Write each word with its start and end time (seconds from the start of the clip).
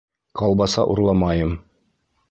Колбаса 0.39 0.81
урламайым. 0.93 1.53